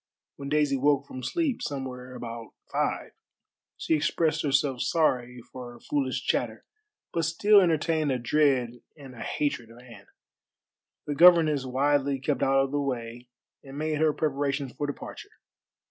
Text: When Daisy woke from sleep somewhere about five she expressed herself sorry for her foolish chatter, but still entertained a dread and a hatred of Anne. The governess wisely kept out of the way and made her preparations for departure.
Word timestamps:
When 0.37 0.49
Daisy 0.49 0.77
woke 0.77 1.05
from 1.05 1.21
sleep 1.21 1.61
somewhere 1.61 2.15
about 2.15 2.55
five 2.71 3.11
she 3.77 3.93
expressed 3.93 4.41
herself 4.41 4.81
sorry 4.81 5.43
for 5.53 5.73
her 5.73 5.79
foolish 5.79 6.23
chatter, 6.23 6.65
but 7.13 7.23
still 7.23 7.59
entertained 7.61 8.11
a 8.11 8.17
dread 8.17 8.81
and 8.97 9.13
a 9.13 9.21
hatred 9.21 9.69
of 9.69 9.77
Anne. 9.77 10.07
The 11.05 11.13
governess 11.13 11.65
wisely 11.67 12.19
kept 12.19 12.41
out 12.41 12.63
of 12.63 12.71
the 12.71 12.81
way 12.81 13.27
and 13.63 13.77
made 13.77 13.99
her 14.01 14.11
preparations 14.11 14.73
for 14.73 14.87
departure. 14.87 15.33